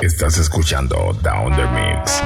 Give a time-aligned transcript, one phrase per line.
[0.00, 2.22] Estás escuchando Down the Mix.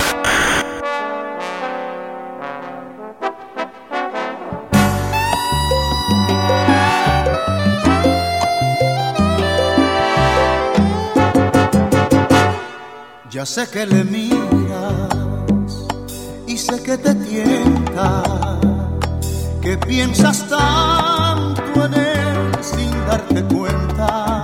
[13.31, 15.09] Ya sé que le miras
[16.47, 18.23] y sé que te tienta,
[19.63, 24.42] que piensas tanto en él sin darte cuenta,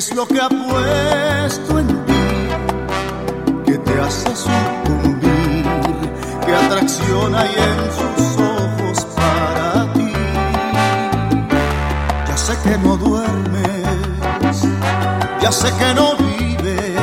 [0.00, 2.24] es lo que ha puesto en ti,
[3.66, 5.66] que te hace sucumbir,
[6.46, 10.12] que atracción hay en sus ojos para ti.
[12.26, 14.56] Ya sé que no duermes,
[15.42, 17.00] ya sé que no vives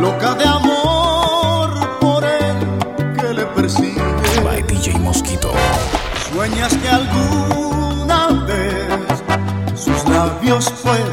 [0.00, 2.56] loca de amor por él
[3.18, 4.02] que le persigue.
[4.44, 5.50] By DJ Mosquito.
[6.30, 9.22] Sueñas que alguna vez
[9.74, 11.11] sus labios ser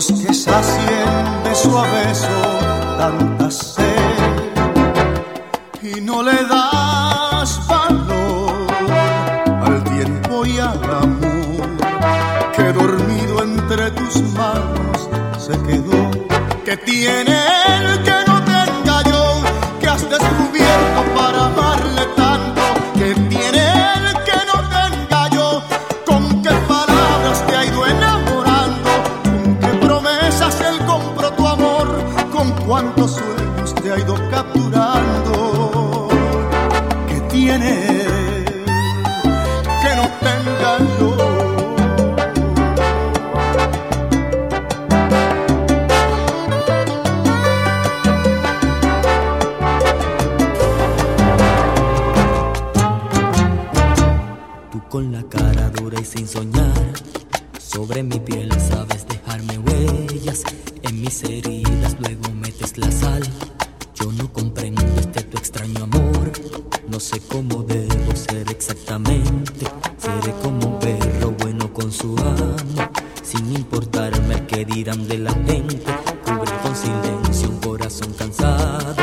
[0.00, 2.26] los que sacien de su beso
[2.96, 3.84] tanta sed
[5.82, 6.89] y no le das
[60.90, 63.22] en mis heridas luego metes la sal.
[63.94, 66.32] Yo no comprendo este tu extraño amor,
[66.88, 69.66] no sé cómo debo ser exactamente.
[69.98, 72.82] Seré como un perro bueno con su amo,
[73.22, 75.92] sin importarme el que dirán de la gente.
[76.24, 78.96] Cubre con silencio un corazón cansado.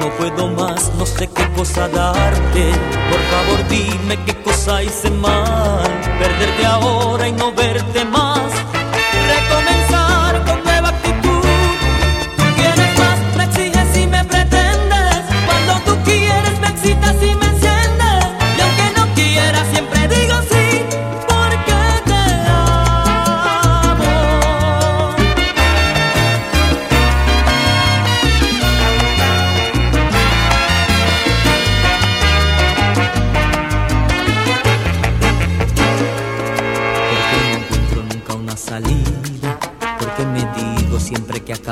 [0.00, 2.64] No puedo más, no sé qué cosa darte.
[3.10, 5.90] Por favor, dime qué cosa hice mal.
[6.18, 8.33] Perderte ahora y no verte más.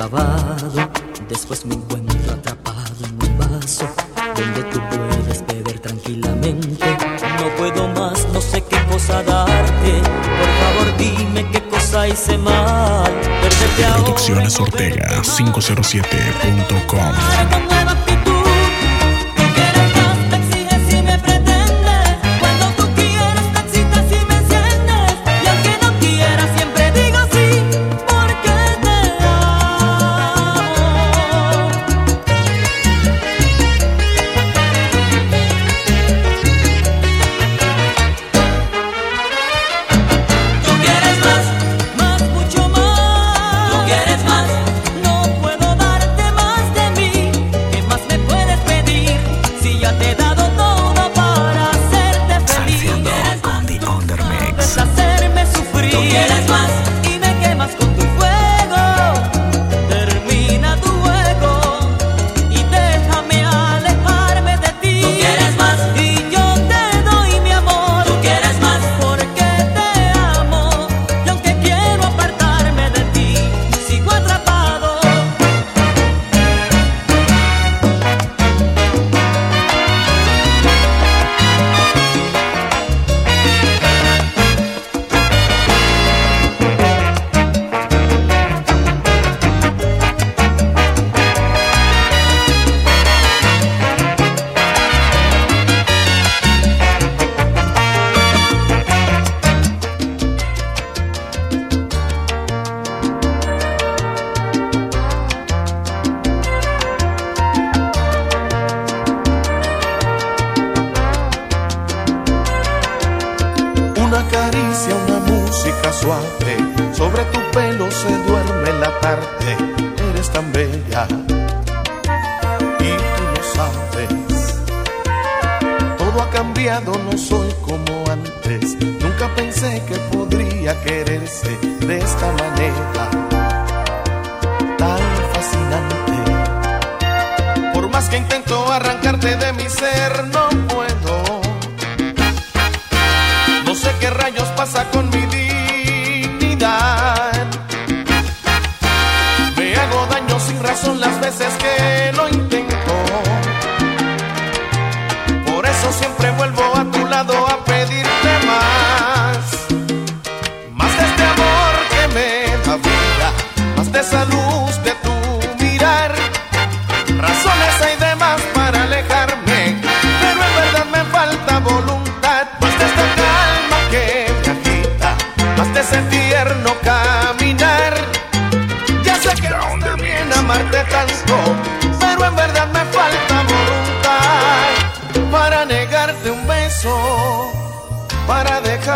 [0.03, 0.91] Acabado.
[1.29, 3.89] Después me encuentro atrapado en un vaso
[4.37, 6.97] donde tú puedes beber tranquilamente.
[7.39, 9.93] No puedo más, no sé qué cosa darte.
[10.39, 13.13] Por favor, dime qué cosa hice mal.
[13.43, 14.05] Perderte ahora.
[14.05, 15.41] Producciones no Ortega verte más.
[15.41, 17.72] 507.com.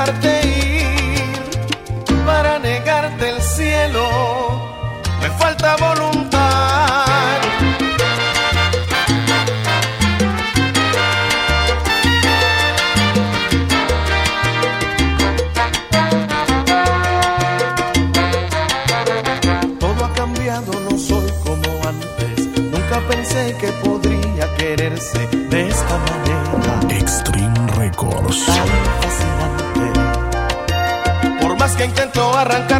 [0.06, 0.35] besarte.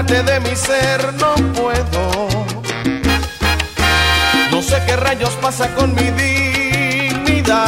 [0.07, 2.29] de mi ser no puedo.
[4.53, 7.59] No sé qué rayos pasa con mi dignidad.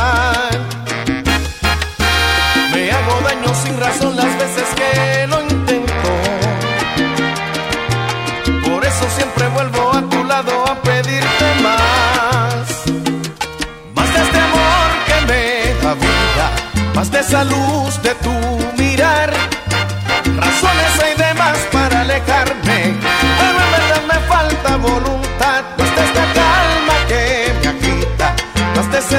[2.73, 6.11] Me hago daño sin razón las veces que lo intento.
[8.71, 12.69] Por eso siempre vuelvo a tu lado a pedirte más.
[13.95, 16.51] Más de este amor que me da vida,
[16.95, 17.58] más de salud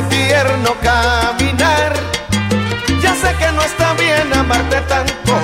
[0.07, 1.93] tierno caminar.
[3.01, 5.38] Ya sé que no está bien amarte tanto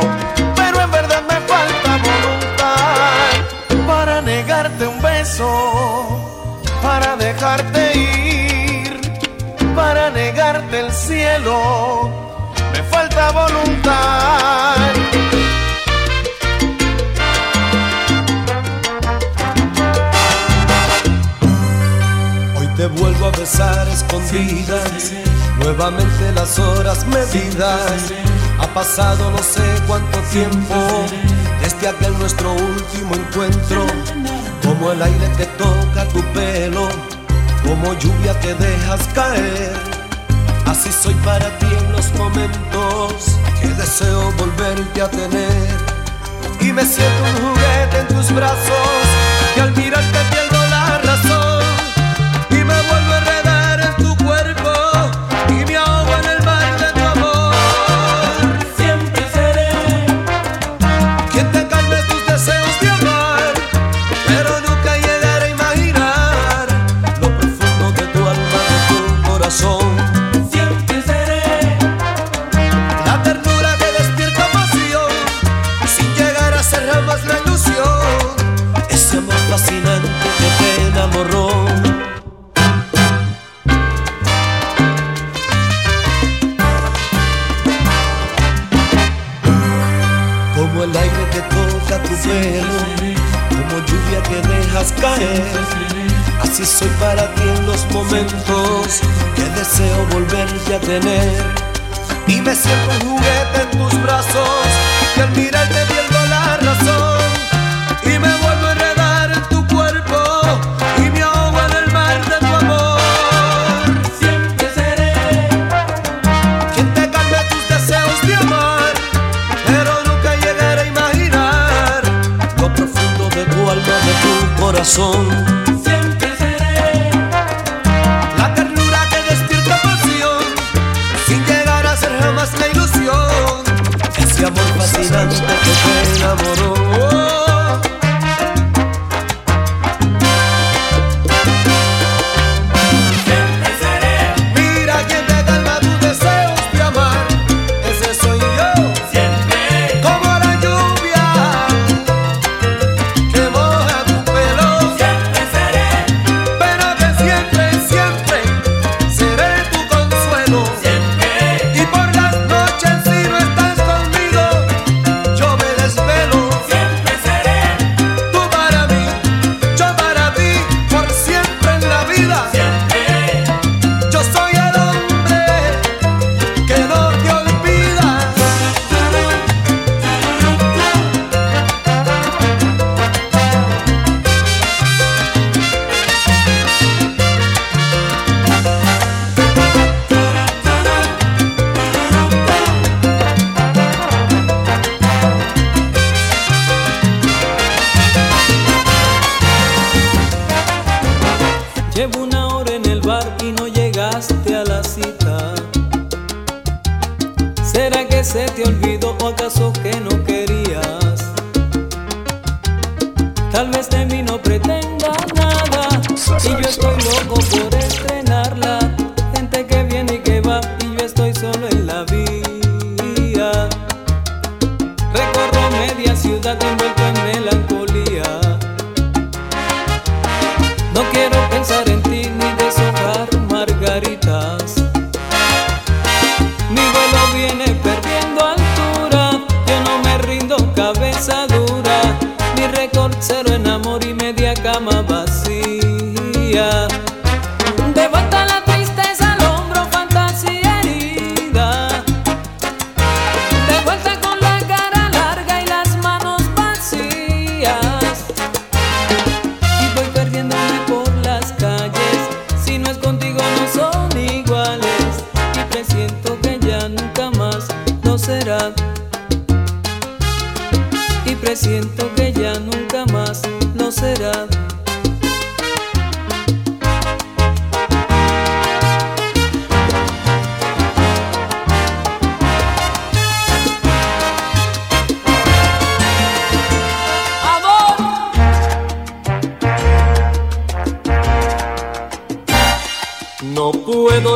[23.32, 25.14] besar escondidas.
[25.60, 28.14] Nuevamente las horas medidas.
[28.60, 30.76] Ha pasado no sé cuánto tiempo
[31.62, 33.86] desde aquel nuestro último encuentro.
[34.64, 36.88] Como el aire que toca tu pelo,
[37.64, 39.74] como lluvia que dejas caer.
[40.66, 45.96] Así soy para ti en los momentos que deseo volverte a tener.
[46.60, 49.06] Y me siento un juguete en tus brazos
[49.54, 50.04] que al mirar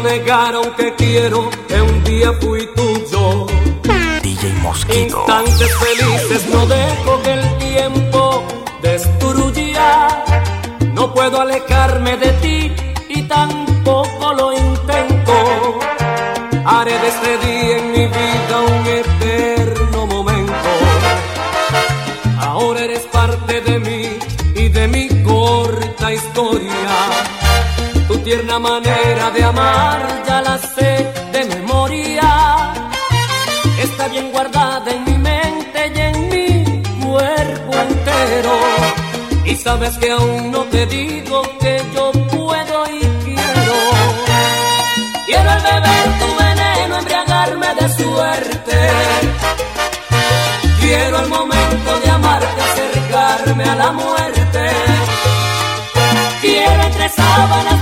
[0.09, 0.23] que
[28.49, 30.91] buena manera de amar ya la sé
[31.33, 32.73] de memoria.
[33.79, 38.55] Está bien guardada en mi mente y en mi cuerpo entero.
[39.45, 43.77] Y sabes que aún no te digo que yo puedo y quiero.
[45.27, 48.79] Quiero al beber tu veneno embriagarme de suerte.
[50.79, 54.69] Quiero al momento de amarte acercarme a la muerte.
[56.41, 57.78] Quiero entre sábanas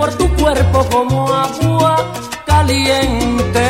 [0.00, 1.96] por tu cuerpo como agua
[2.46, 3.66] caliente.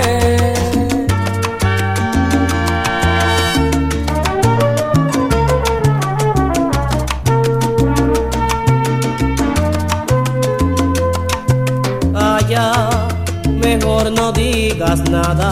[12.14, 13.08] Allá,
[13.46, 15.50] mejor no digas nada.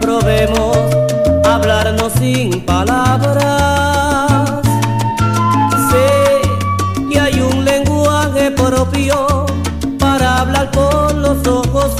[0.00, 0.76] Probemos
[1.44, 3.61] hablarnos sin palabras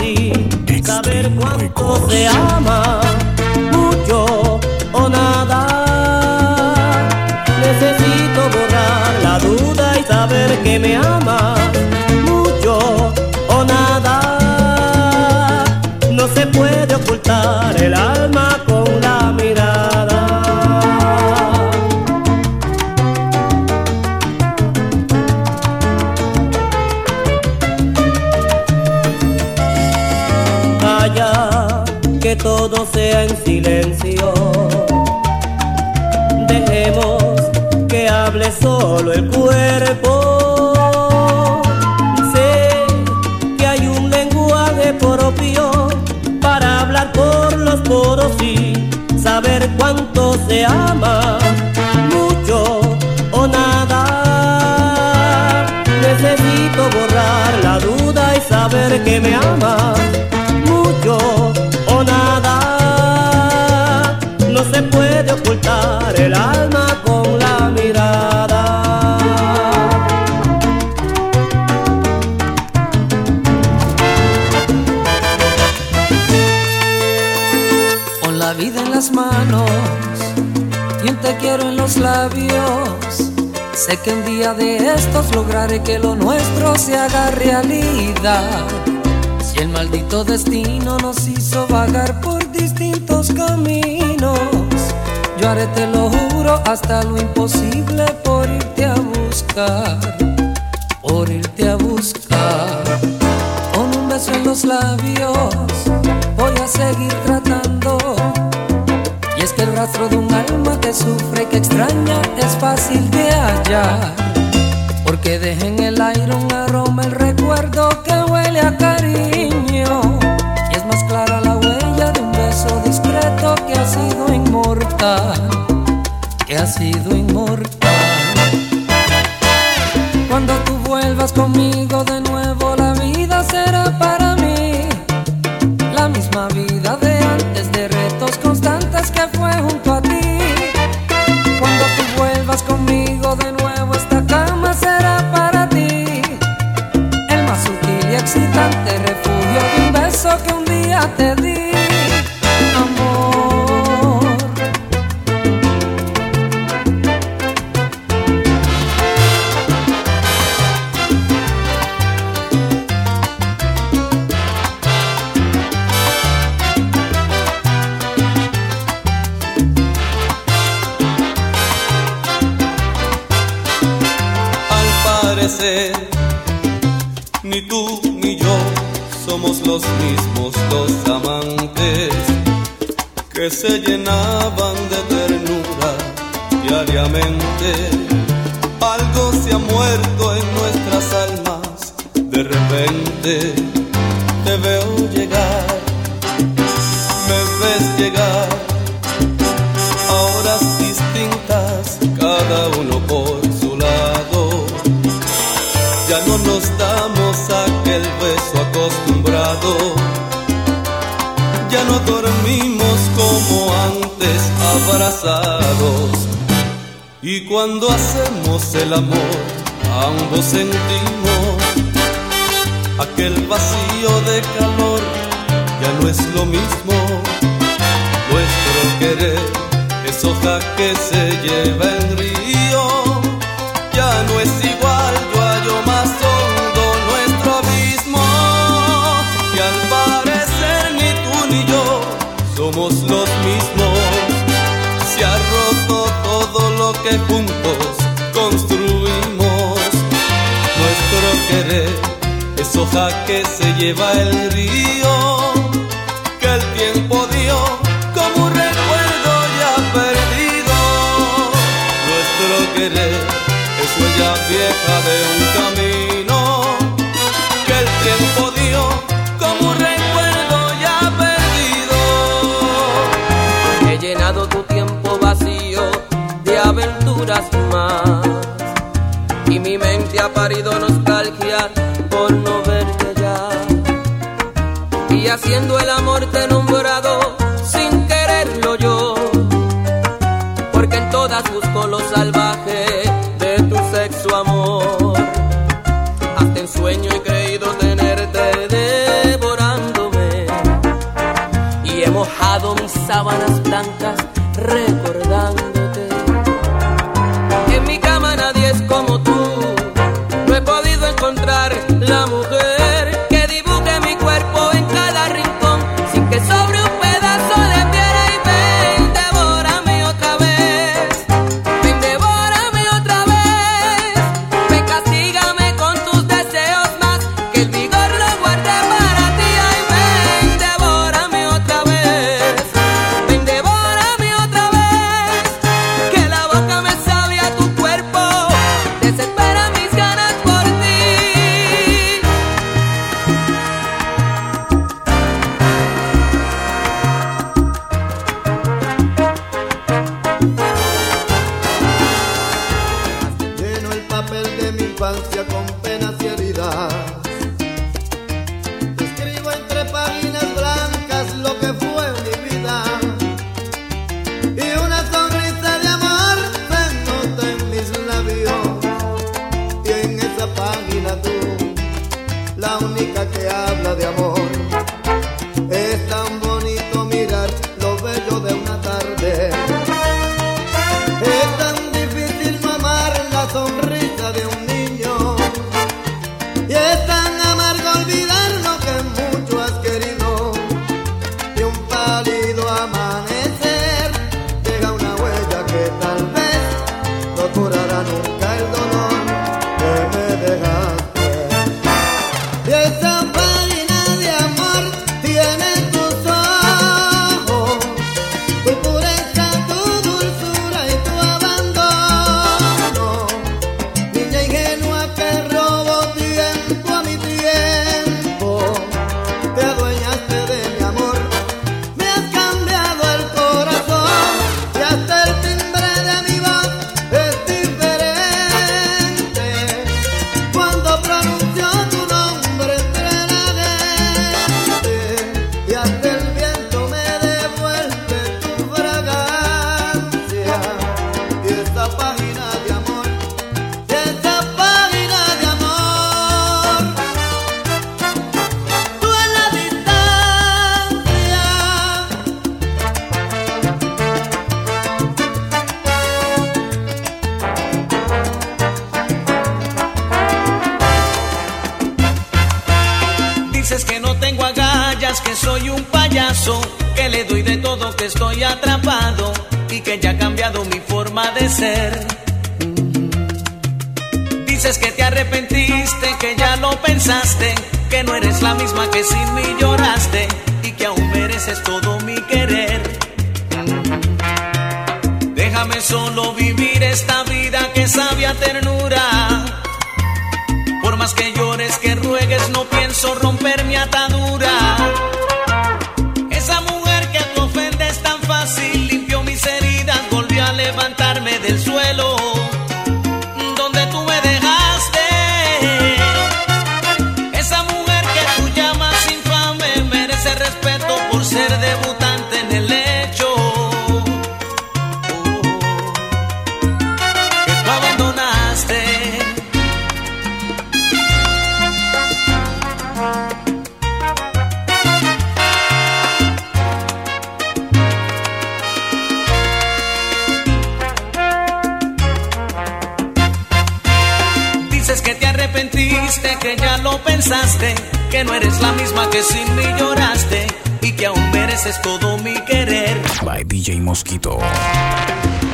[0.03, 3.01] ti, saber cuánto se ama,
[3.71, 4.59] mucho
[4.93, 5.61] o nada.
[7.61, 11.52] Necesito borrar la duda y saber que me ama.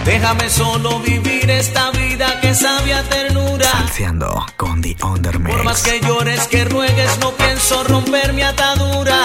[0.05, 3.71] Déjame solo vivir esta vida que sabia ternura.
[3.71, 5.55] Salseando con The Undermix.
[5.55, 9.17] Por más que llores, que ruegues, no pienso romper mi atadura.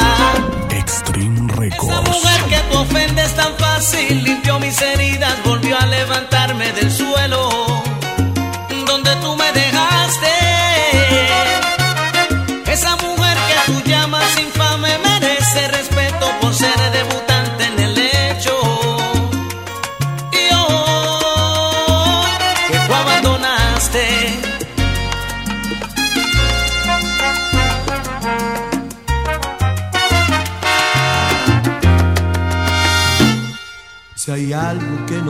[0.70, 2.10] Extreme Esa Records.
[2.10, 7.73] mujer que tú ofendes tan fácil limpió mis heridas, volvió a levantarme del suelo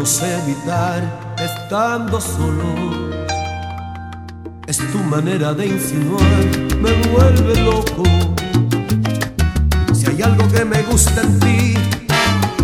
[0.06, 1.02] sé evitar
[1.38, 2.66] estando solo,
[4.68, 6.44] es tu manera de insinuar,
[6.82, 8.04] me vuelve loco.
[9.94, 11.74] Si hay algo que me gusta en ti,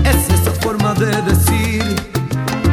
[0.04, 1.84] es esa forma de decir,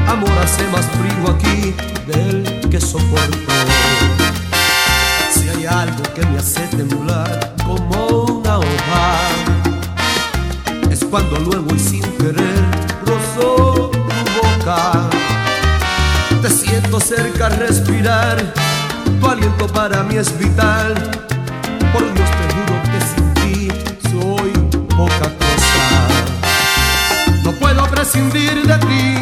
[0.08, 1.74] amor hace más frío aquí
[2.06, 3.52] del que soporto.
[5.30, 9.28] Si hay algo que me hace temblar como una hoja,
[10.90, 12.64] es cuando luego y sin querer
[13.04, 13.75] rozó
[14.66, 18.36] Te siento cerca al respirar,
[19.20, 20.92] tu aliento para mí es vital.
[21.92, 23.68] Por Dios te juro que sin ti
[24.10, 24.50] soy
[24.88, 26.08] poca cosa.
[27.44, 29.18] No puedo prescindir de ti,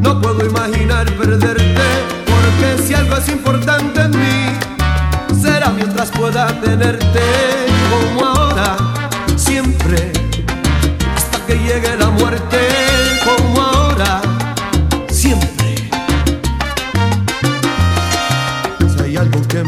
[0.00, 1.88] no puedo imaginar perderte,
[2.24, 7.20] porque si algo es importante en mí, será mientras pueda tenerte
[7.90, 8.76] como ahora,
[9.34, 10.12] siempre
[11.16, 12.83] hasta que llegue la muerte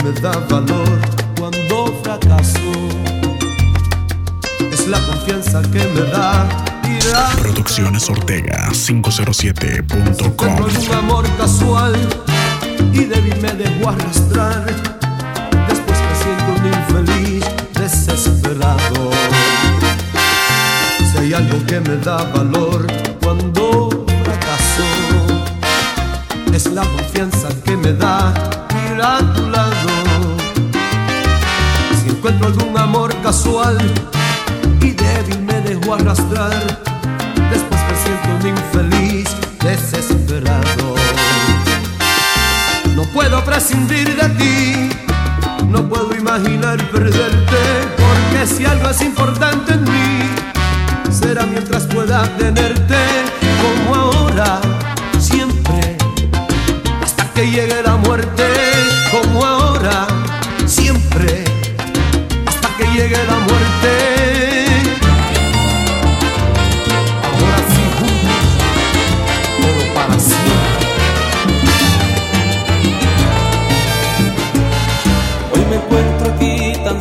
[0.02, 1.00] me da valor
[1.38, 2.58] cuando fracaso,
[4.72, 6.46] es la confianza que me da
[7.40, 10.54] Producciones Ortega Encuentro 507.com.
[10.54, 11.94] un amor casual
[12.92, 14.64] y débil me dejo arrastrar.
[15.68, 19.10] Después me siento un infeliz desesperado.
[21.10, 22.86] Si hay algo que me da valor
[23.22, 23.90] cuando
[24.24, 24.84] fracaso,
[26.52, 28.32] es la confianza que me da
[28.92, 29.45] ir
[33.26, 33.76] casual
[34.82, 36.62] y débil me dejo arrastrar,
[37.50, 39.28] después me siento un infeliz
[39.64, 40.94] desesperado.
[42.94, 44.90] No puedo prescindir de ti,
[45.68, 47.62] no puedo imaginar perderte,
[47.96, 50.30] porque si algo es importante en mí,
[51.10, 53.00] será mientras pueda tenerte
[53.60, 54.60] como ahora,
[55.18, 55.96] siempre,
[57.02, 58.55] hasta que llegue la muerte,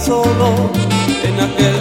[0.05, 0.69] aquí tan solo
[1.23, 1.74] en aquel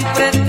[0.00, 0.39] siempre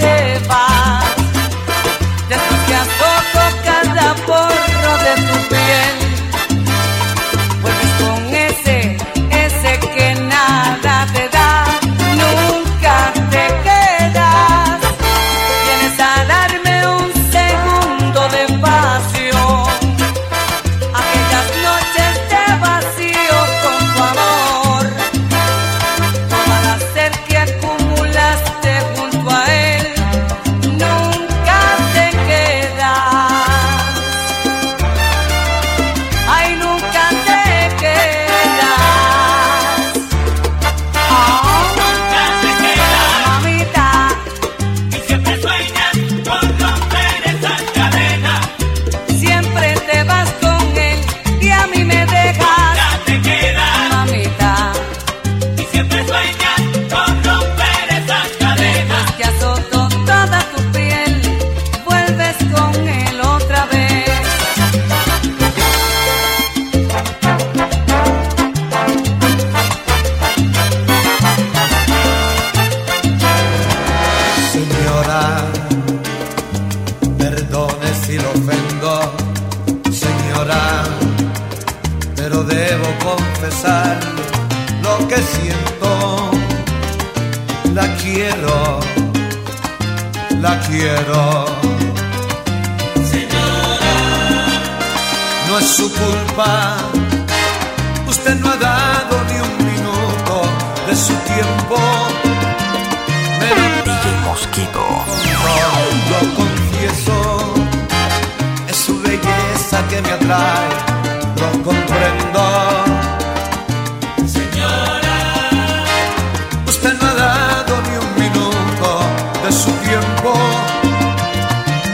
[119.91, 120.33] tiempo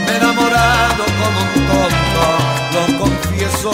[0.04, 2.24] me he enamorado como un tonto,
[2.74, 3.72] lo confieso.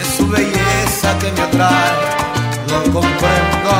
[0.00, 1.96] Es su belleza que me atrae,
[2.70, 3.74] lo comprendo.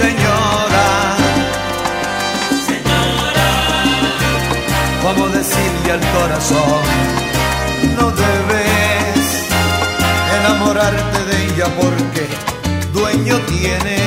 [0.00, 0.88] Señora,
[2.68, 3.48] señora,
[5.02, 6.82] ¿cómo decirle al corazón?
[7.96, 9.24] No debes
[10.38, 12.26] enamorarte de ella porque
[12.92, 13.98] dueño tiene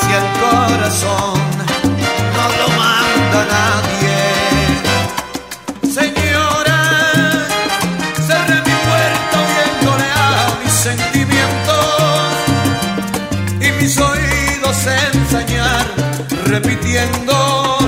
[0.00, 1.29] si el corazón
[3.30, 4.18] manda nadie.
[5.82, 6.80] Señora,
[8.26, 11.78] cerré mi puerta oyéndole a mis sentimientos
[13.60, 14.76] y mis oídos
[15.14, 15.86] ensañar
[16.46, 17.78] repitiendo.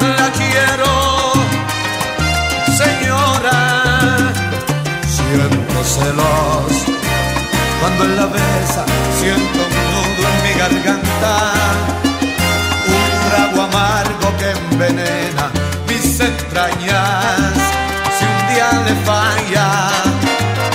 [0.00, 1.32] La quiero,
[2.82, 4.32] señora,
[5.16, 6.72] siento celos
[7.80, 8.84] cuando en la besa
[9.20, 12.07] siento un nudo en mi garganta
[14.50, 15.50] envenena
[15.88, 17.54] mis entrañas.
[18.16, 19.66] Si un día le falla,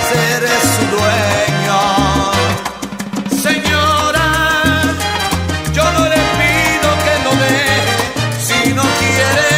[0.10, 1.80] seré su dueño.
[3.42, 4.28] Señora,
[5.74, 7.96] yo no le pido que lo deje
[8.48, 9.52] si no quiere.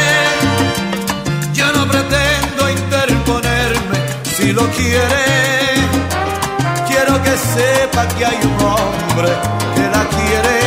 [1.54, 3.98] Yo no pretendo interponerme
[4.36, 5.26] si lo quiere.
[6.88, 9.32] Quiero que sepa que hay un hombre
[9.76, 10.65] que la quiere.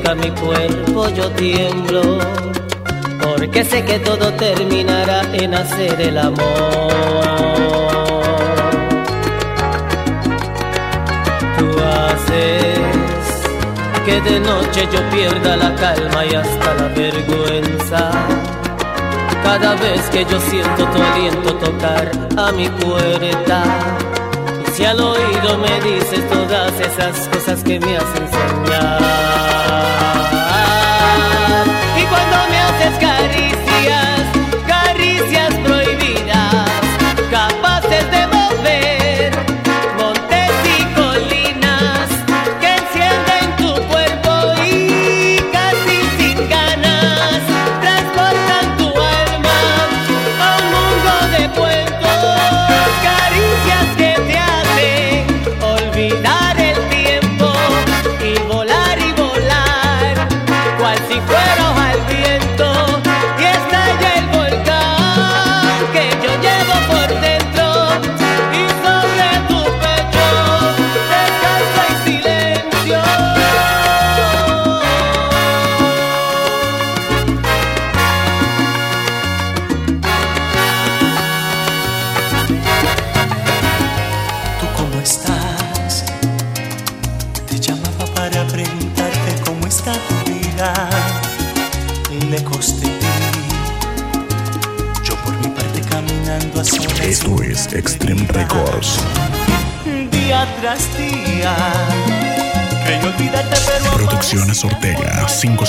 [0.00, 2.18] toca mi cuerpo yo tiemblo,
[3.22, 6.38] porque sé que todo terminará en hacer el amor.
[11.58, 12.80] Tú haces
[14.04, 18.10] que de noche yo pierda la calma y hasta la vergüenza.
[19.42, 23.64] Cada vez que yo siento tu aliento tocar a mi puerta
[24.80, 29.02] y al oído me dices todas esas cosas que me hacen soñar.
[31.98, 34.19] Y cuando me haces caricias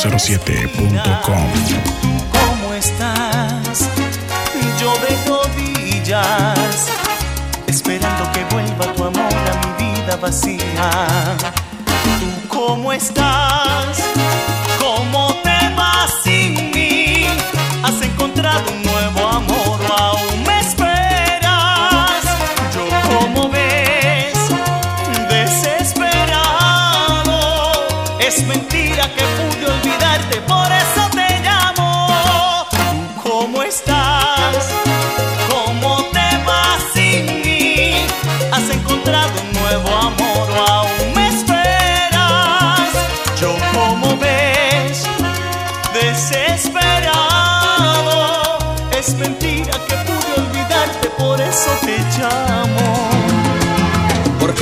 [0.03, 1.47] radio07.com.
[2.31, 3.87] ¿Cómo estás?
[4.79, 6.87] Yo de rodillas,
[7.67, 11.37] esperando que vuelva tu amor a mi vida vacía.
[12.19, 13.50] ¿Tú cómo estás?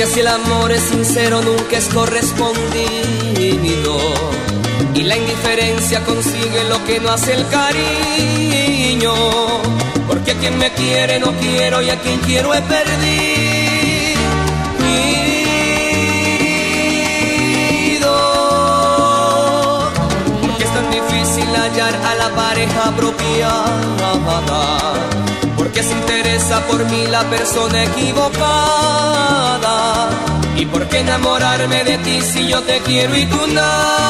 [0.00, 3.98] que si el amor es sincero nunca es correspondido.
[4.94, 9.12] Y la indiferencia consigue lo que no hace el cariño,
[10.08, 12.80] porque a quien me quiere no quiero y a quien quiero he perdido.
[20.40, 23.90] Porque es tan difícil hallar a la pareja apropiada
[25.70, 28.40] porque se interesa por mí la persona equivocada.
[30.56, 34.00] ¿Y por qué enamorarme de ti si yo te quiero y tú na?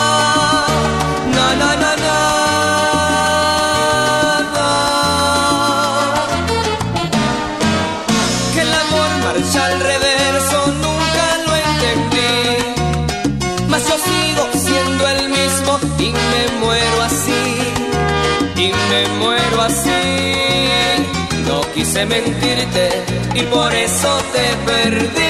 [22.01, 22.89] quise mentirte
[23.35, 25.30] y por eso te perdí.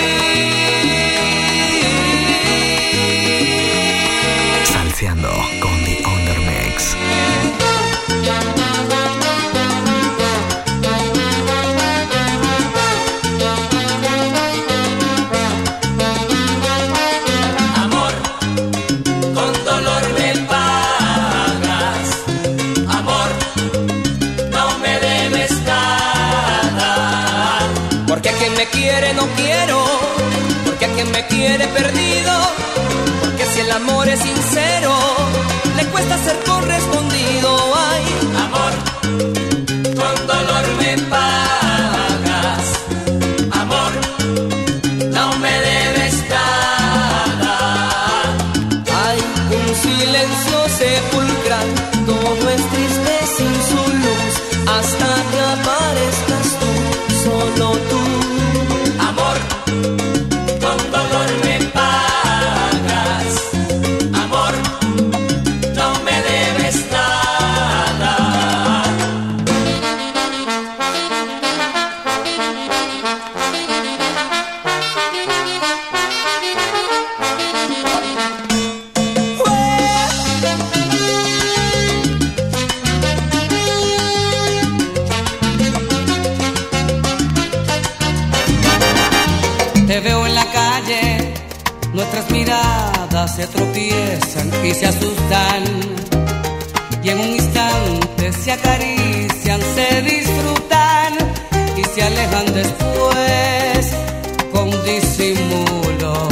[34.22, 34.94] sincero,
[35.76, 37.09] le cuesta ser correspondido.
[92.12, 95.62] Nuestras miradas se tropiezan y se asustan.
[97.04, 101.14] Y en un instante se acarician, se disfrutan
[101.76, 103.94] y se alejan después
[104.52, 106.28] con disimulo.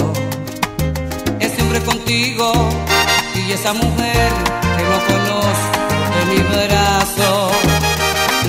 [1.39, 2.53] este hombre contigo
[3.37, 4.33] y esa mujer
[4.77, 5.79] que no conozco
[6.19, 7.51] de mi brazo.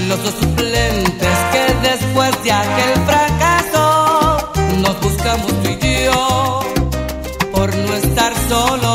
[0.07, 6.78] Los dos suplentes que después de aquel fracaso nos buscamos tú y yo
[8.49, 8.88] solo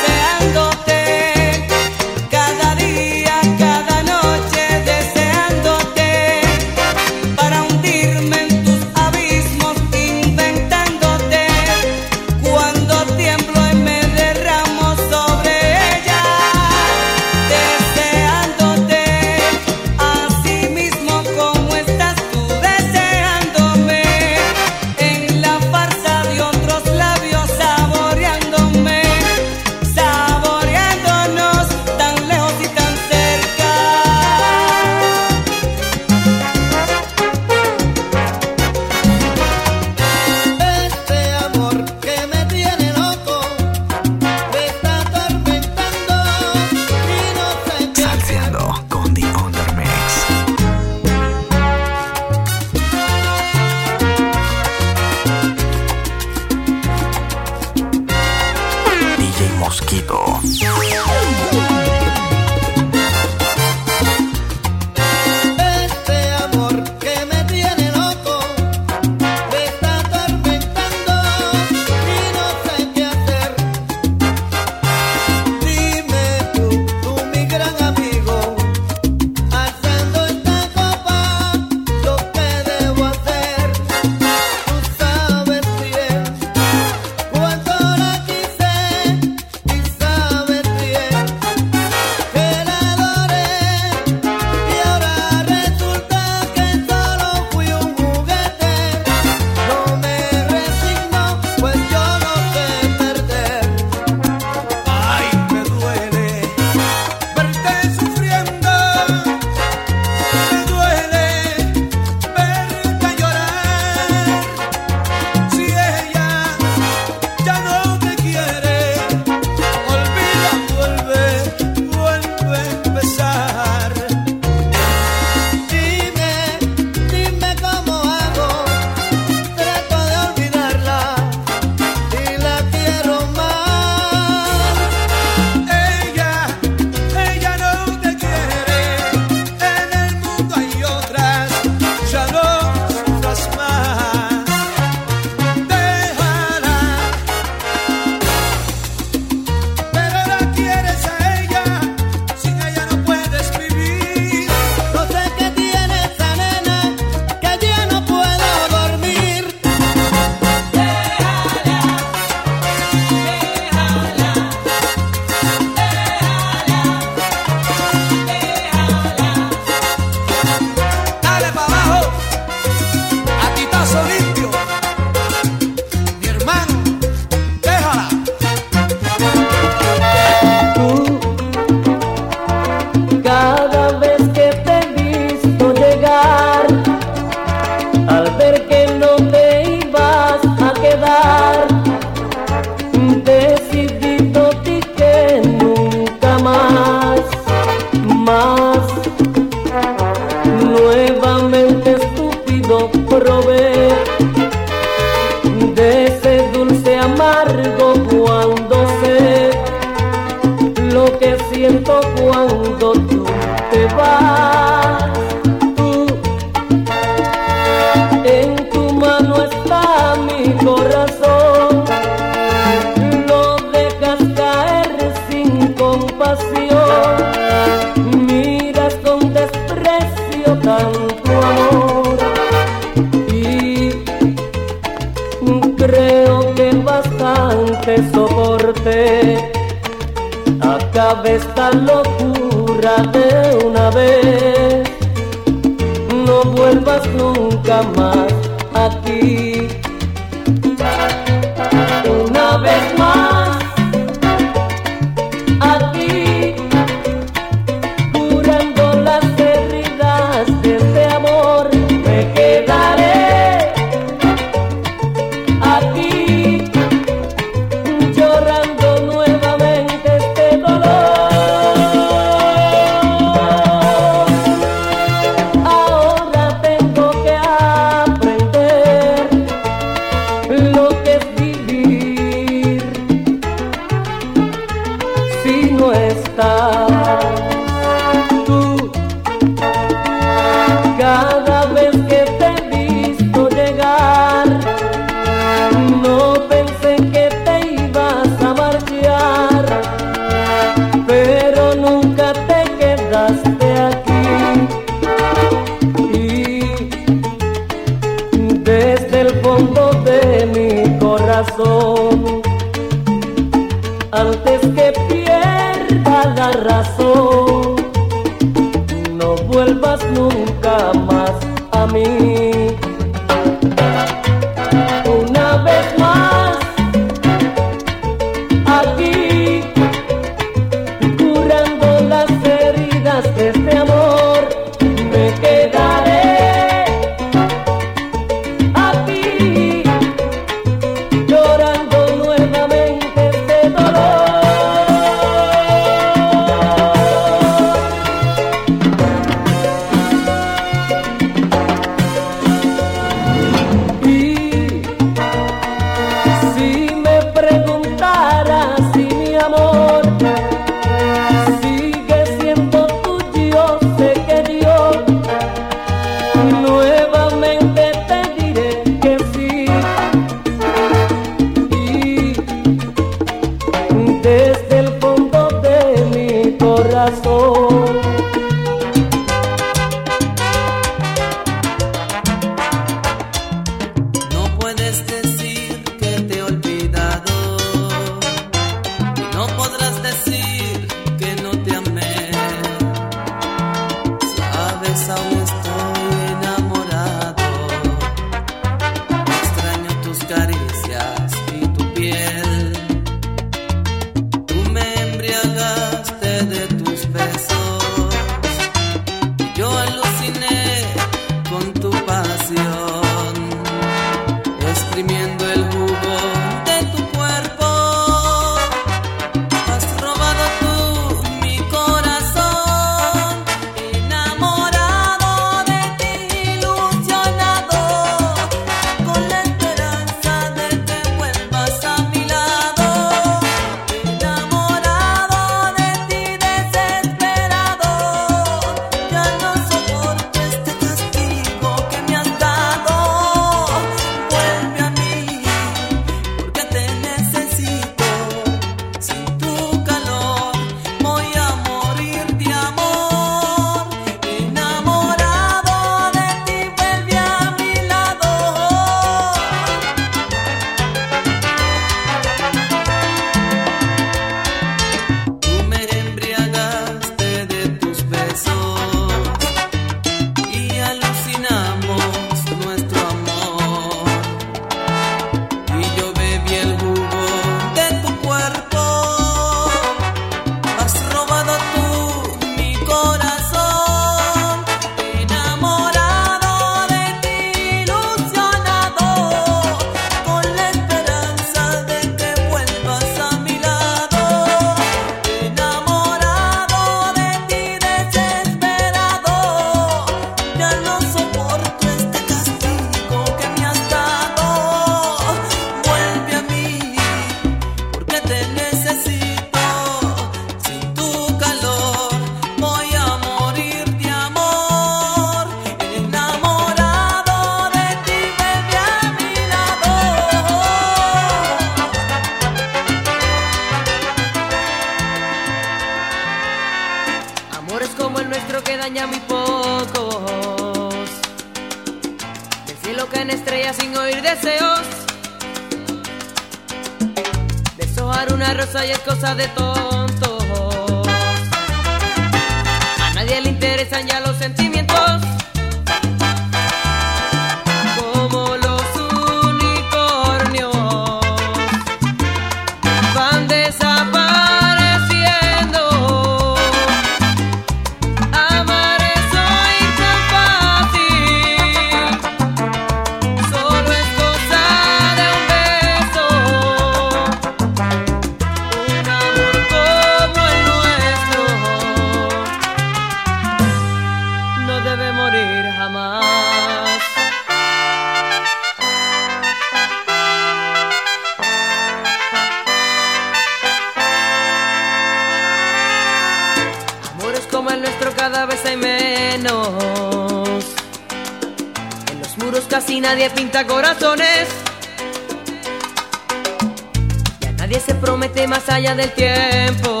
[598.98, 600.00] del tiempo.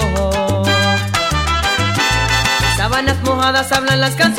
[2.76, 4.37] Sábanas mojadas hablan las canciones.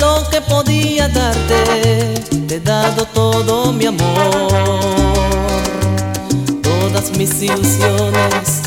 [0.00, 2.14] lo que podía darte,
[2.48, 4.48] te he dado todo mi amor,
[6.62, 8.62] todas mis ilusiones,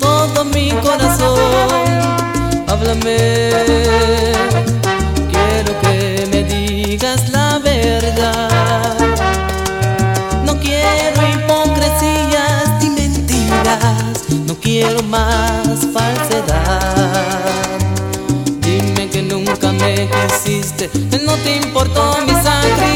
[0.00, 1.38] todo mi corazón.
[2.68, 3.50] Háblame,
[5.32, 8.96] quiero que me digas la verdad.
[10.46, 17.11] No quiero hipocresías ni mentiras, no quiero más falsedad.
[21.24, 22.91] no te importó mi sangre.